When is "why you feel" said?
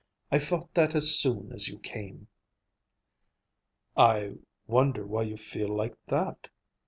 5.05-5.69